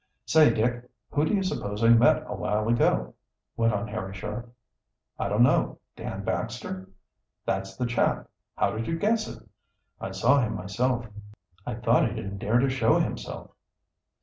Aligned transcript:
"Say, 0.25 0.51
Dick, 0.51 0.89
who 1.11 1.25
do 1.25 1.35
you 1.35 1.43
suppose 1.43 1.83
I 1.83 1.89
met 1.89 2.23
a 2.25 2.35
while 2.35 2.67
ago," 2.67 3.13
went 3.55 3.71
on 3.71 3.87
Harry 3.87 4.15
Sharp. 4.15 4.51
"I 5.19 5.29
don't 5.29 5.43
know 5.43 5.77
Dan 5.95 6.23
Baxter?" 6.23 6.89
"That's 7.45 7.75
the 7.77 7.85
chap. 7.85 8.27
How 8.55 8.71
did 8.71 8.87
you 8.87 8.97
guess 8.97 9.27
it?" 9.27 9.47
"I 9.99 10.09
saw 10.09 10.41
him 10.41 10.55
myself." 10.55 11.05
"I 11.67 11.75
thought 11.75 12.09
he 12.09 12.15
didn't 12.15 12.39
dare 12.39 12.57
to 12.57 12.67
show 12.67 12.97
himself?" 12.99 13.51